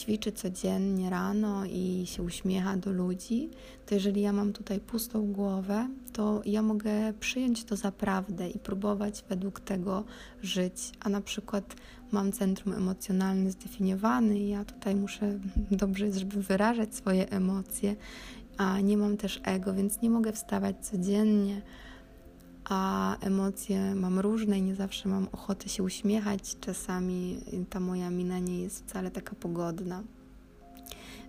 [0.00, 3.48] ćwiczy codziennie rano i się uśmiecha do ludzi,
[3.86, 8.58] to jeżeli ja mam tutaj pustą głowę, to ja mogę przyjąć to za prawdę i
[8.58, 10.04] próbować według tego
[10.42, 10.92] żyć.
[11.00, 11.76] A na przykład
[12.12, 15.38] mam centrum emocjonalne zdefiniowane i ja tutaj muszę,
[15.70, 17.96] dobrze żeby wyrażać swoje emocje,
[18.56, 21.62] a nie mam też ego, więc nie mogę wstawać codziennie
[22.70, 26.56] a emocje mam różne i nie zawsze mam ochotę się uśmiechać.
[26.60, 27.40] Czasami
[27.70, 30.02] ta moja mina nie jest wcale taka pogodna.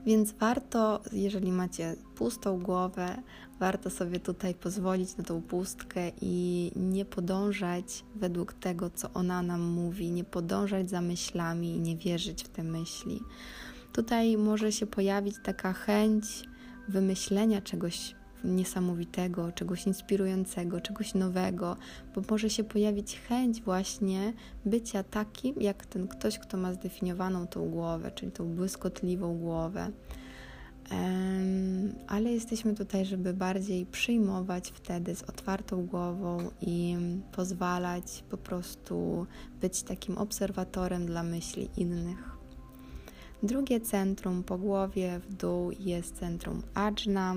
[0.05, 3.21] Więc warto, jeżeli macie pustą głowę,
[3.59, 9.61] warto sobie tutaj pozwolić na tą pustkę i nie podążać według tego, co ona nam
[9.61, 13.21] mówi, nie podążać za myślami i nie wierzyć w te myśli.
[13.93, 16.25] Tutaj może się pojawić taka chęć
[16.87, 21.77] wymyślenia czegoś niesamowitego, czegoś inspirującego, czegoś nowego,
[22.15, 24.33] bo może się pojawić chęć właśnie
[24.65, 29.91] bycia takim, jak ten ktoś, kto ma zdefiniowaną tą głowę, czyli tą błyskotliwą głowę.
[32.07, 36.97] Ale jesteśmy tutaj, żeby bardziej przyjmować wtedy z otwartą głową i
[37.31, 39.27] pozwalać po prostu
[39.61, 42.31] być takim obserwatorem dla myśli innych.
[43.43, 47.35] Drugie centrum po głowie w dół jest centrum Ajna.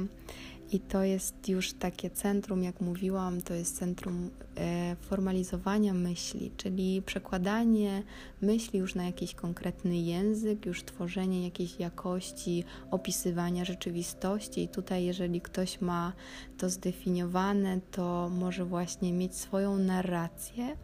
[0.72, 7.02] I to jest już takie centrum, jak mówiłam, to jest centrum e, formalizowania myśli, czyli
[7.02, 8.02] przekładanie
[8.42, 14.62] myśli już na jakiś konkretny język, już tworzenie jakiejś jakości opisywania rzeczywistości.
[14.62, 16.12] I tutaj, jeżeli ktoś ma
[16.58, 20.76] to zdefiniowane, to może właśnie mieć swoją narrację.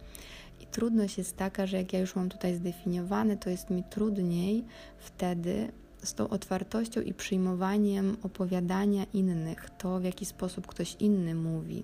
[0.61, 4.65] I trudność jest taka, że jak ja już mam tutaj zdefiniowane, to jest mi trudniej
[4.99, 5.73] wtedy
[6.03, 11.83] z tą otwartością i przyjmowaniem opowiadania innych, to w jaki sposób ktoś inny mówi.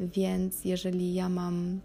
[0.00, 1.80] Więc jeżeli ja mam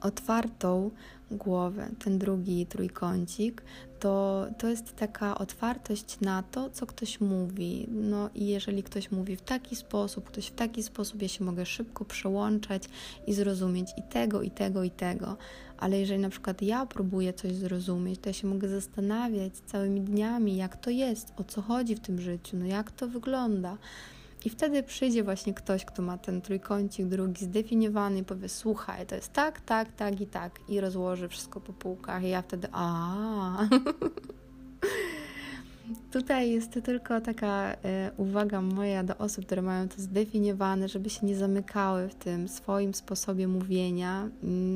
[0.00, 0.90] otwartą
[1.30, 3.62] głowę, ten drugi trójkącik,
[4.00, 7.88] to, to jest taka otwartość na to, co ktoś mówi.
[7.90, 11.66] No i jeżeli ktoś mówi w taki sposób, ktoś w taki sposób, ja się mogę
[11.66, 12.82] szybko przełączać
[13.26, 15.36] i zrozumieć i tego, i tego, i tego.
[15.78, 20.56] Ale jeżeli na przykład ja próbuję coś zrozumieć, to ja się mogę zastanawiać całymi dniami,
[20.56, 23.78] jak to jest, o co chodzi w tym życiu, no jak to wygląda.
[24.44, 29.14] I wtedy przyjdzie właśnie ktoś, kto ma ten trójkącik drugi zdefiniowany i powie: Słuchaj, to
[29.14, 30.60] jest tak, tak, tak i tak.
[30.68, 32.22] I rozłoży wszystko po półkach.
[32.22, 33.58] I ja wtedy: A.
[36.10, 41.26] Tutaj jest tylko taka e, uwaga moja do osób, które mają to zdefiniowane, żeby się
[41.26, 44.28] nie zamykały w tym swoim sposobie mówienia,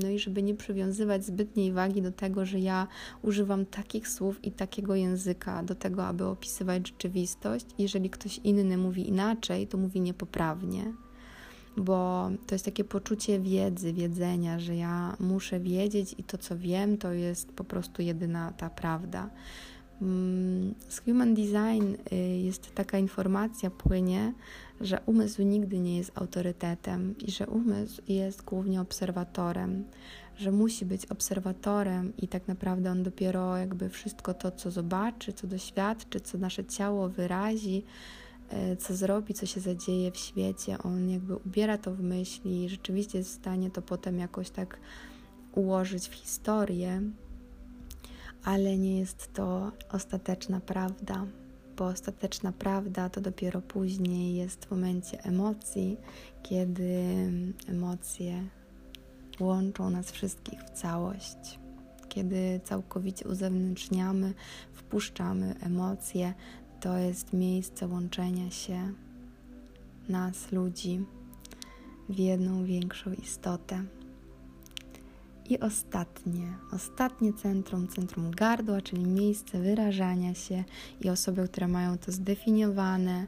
[0.03, 2.87] no i żeby nie przywiązywać zbytniej wagi do tego, że ja
[3.23, 7.67] używam takich słów i takiego języka do tego, aby opisywać rzeczywistość.
[7.79, 10.93] Jeżeli ktoś inny mówi inaczej, to mówi niepoprawnie
[11.77, 16.99] bo to jest takie poczucie wiedzy, wiedzenia, że ja muszę wiedzieć i to, co wiem,
[16.99, 19.31] to jest po prostu jedyna ta prawda.
[20.03, 24.33] Mm, z Human Design y, jest taka informacja płynie,
[24.81, 29.85] że umysł nigdy nie jest autorytetem i że umysł jest głównie obserwatorem,
[30.37, 35.47] że musi być obserwatorem i tak naprawdę on dopiero jakby wszystko to, co zobaczy, co
[35.47, 37.85] doświadczy, co nasze ciało wyrazi,
[38.49, 40.79] e, co zrobi, co się zadzieje w świecie.
[40.79, 44.79] On jakby ubiera to w myśli i rzeczywiście jest w stanie to potem jakoś tak
[45.55, 47.03] ułożyć w historię,
[48.45, 51.27] ale nie jest to ostateczna prawda,
[51.77, 55.97] bo ostateczna prawda to dopiero później jest w momencie emocji,
[56.43, 57.05] kiedy
[57.69, 58.45] emocje
[59.41, 61.59] łączą nas wszystkich w całość.
[62.09, 64.35] Kiedy całkowicie uzewnętrzniamy,
[64.73, 66.35] wpuszczamy emocje,
[66.81, 68.93] to jest miejsce łączenia się
[70.09, 71.05] nas, ludzi,
[72.09, 73.85] w jedną większą istotę.
[75.51, 80.65] I ostatnie, ostatnie centrum, centrum gardła, czyli miejsce wyrażania się
[81.01, 83.27] i osoby, które mają to zdefiniowane,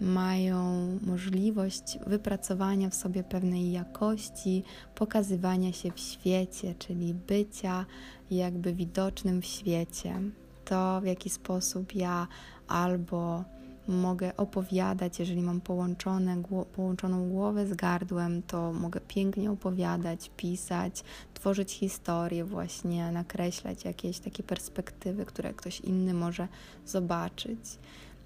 [0.00, 4.62] mają możliwość wypracowania w sobie pewnej jakości,
[4.94, 7.86] pokazywania się w świecie, czyli bycia
[8.30, 10.20] jakby widocznym w świecie.
[10.64, 12.26] To, w jaki sposób ja
[12.68, 13.44] albo
[13.88, 16.42] mogę opowiadać, jeżeli mam połączone,
[16.76, 21.04] połączoną głowę z gardłem, to mogę pięknie opowiadać, pisać,
[21.34, 26.48] tworzyć historię, właśnie nakreślać jakieś takie perspektywy, które ktoś inny może
[26.86, 27.78] zobaczyć.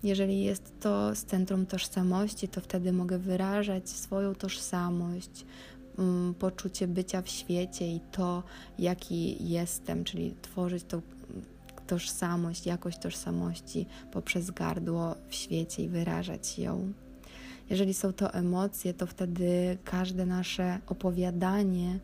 [0.02, 5.46] Jeżeli jest to z centrum tożsamości, to wtedy mogę wyrażać swoją tożsamość,
[5.98, 8.42] mm, poczucie bycia w świecie i to,
[8.78, 11.00] jaki jestem, czyli tworzyć tą
[11.89, 16.93] tożsamość, jakość tożsamości poprzez gardło w świecie i wyrażać ją.
[17.70, 21.99] Jeżeli są to emocje, to wtedy każde nasze opowiadanie,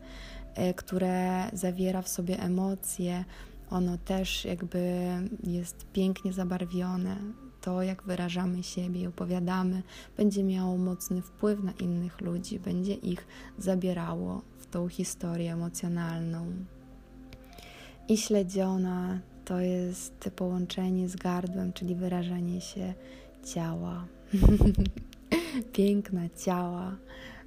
[0.55, 3.25] e, które zawiera w sobie emocje,
[3.69, 5.01] ono też jakby
[5.43, 7.17] jest pięknie zabarwione.
[7.61, 9.83] To, jak wyrażamy siebie i opowiadamy,
[10.17, 13.27] będzie miało mocny wpływ na innych ludzi, będzie ich
[13.57, 16.45] zabierało w tą historię emocjonalną.
[18.07, 22.93] I śledziona to jest połączenie z gardłem, czyli wyrażanie się
[23.43, 24.05] ciała,
[25.73, 26.95] piękna ciała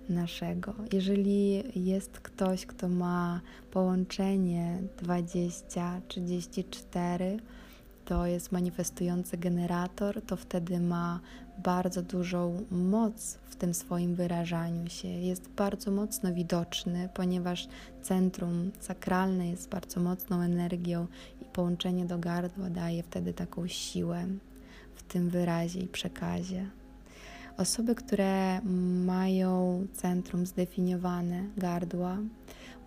[0.08, 0.74] naszego.
[0.92, 3.40] Jeżeli jest ktoś, kto ma
[3.70, 7.38] połączenie 20-34,
[8.04, 11.20] to jest manifestujący generator, to wtedy ma
[11.58, 15.08] bardzo dużą moc w tym swoim wyrażaniu się.
[15.08, 17.68] Jest bardzo mocno widoczny, ponieważ
[18.02, 21.06] centrum sakralne jest bardzo mocną energią
[21.58, 24.26] połączenie do gardła daje wtedy taką siłę
[24.94, 26.66] w tym wyrazie i przekazie.
[27.56, 28.60] Osoby, które
[29.06, 32.18] mają centrum zdefiniowane gardła,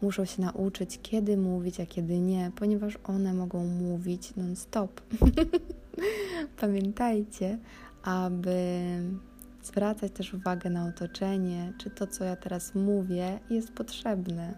[0.02, 5.02] muszą się nauczyć, kiedy mówić, a kiedy nie, ponieważ one mogą mówić non-stop.
[6.62, 7.58] Pamiętajcie,
[8.04, 8.84] aby
[9.64, 14.58] zwracać też uwagę na otoczenie, czy to, co ja teraz mówię, jest potrzebne,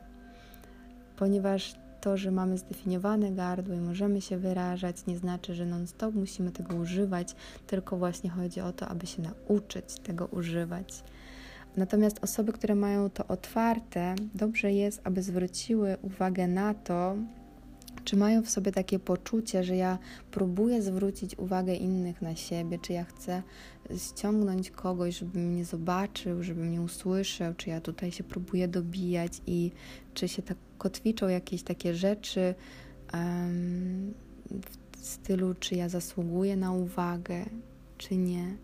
[1.18, 6.52] ponieważ to, że mamy zdefiniowane gardło i możemy się wyrażać, nie znaczy, że non-stop musimy
[6.52, 7.36] tego używać,
[7.68, 11.04] tylko właśnie chodzi o to, aby się nauczyć tego używać.
[11.78, 17.16] Natomiast osoby, które mają to otwarte, dobrze jest, aby zwróciły uwagę na to,
[18.04, 19.98] czy mają w sobie takie poczucie, że ja
[20.32, 23.44] próbuję zwrócić uwagę innych na siebie, czy ja chcę
[23.98, 29.72] ściągnąć kogoś, żeby mnie zobaczył, żeby mnie usłyszał, czy ja tutaj się próbuję dobijać i
[30.14, 32.56] czy się tak kotwiczą jakieś takie rzeczy
[33.14, 34.14] um,
[34.98, 37.46] w stylu, czy ja zasługuję na uwagę,
[37.98, 38.58] czy nie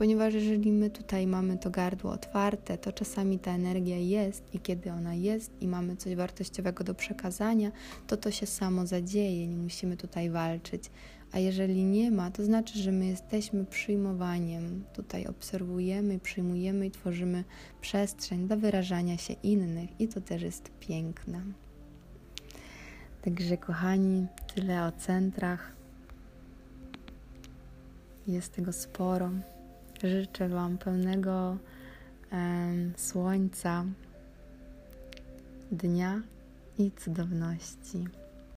[0.00, 4.92] ponieważ jeżeli my tutaj mamy to gardło otwarte, to czasami ta energia jest i kiedy
[4.92, 7.70] ona jest i mamy coś wartościowego do przekazania,
[8.06, 10.90] to to się samo zadzieje, nie musimy tutaj walczyć.
[11.32, 17.44] A jeżeli nie ma, to znaczy, że my jesteśmy przyjmowaniem, tutaj obserwujemy, przyjmujemy i tworzymy
[17.80, 21.42] przestrzeń do wyrażania się innych, i to też jest piękne.
[23.22, 25.72] Także, kochani, tyle o centrach.
[28.26, 29.30] Jest tego sporo.
[30.02, 31.56] Życzę Wam pełnego
[32.96, 33.84] słońca,
[35.72, 36.22] dnia
[36.78, 38.04] i cudowności.